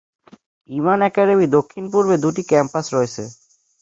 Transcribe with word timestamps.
ইমান 0.69 0.99
academy 1.09 1.45
দক্ষিণপূর্বে 1.57 2.15
দুটি 2.23 2.41
ক্যাম্পাস 2.51 2.85
রয়েছে। 2.95 3.23